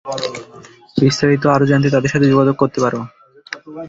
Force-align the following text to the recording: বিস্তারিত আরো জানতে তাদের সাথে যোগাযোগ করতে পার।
বিস্তারিত 0.97 1.43
আরো 1.47 1.65
জানতে 1.65 1.87
তাদের 1.89 2.11
সাথে 2.13 2.27
যোগাযোগ 2.27 2.55
করতে 2.57 2.79
পার। 2.83 2.93